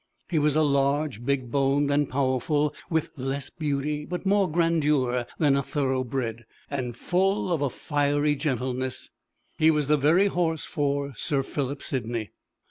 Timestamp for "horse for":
10.25-11.13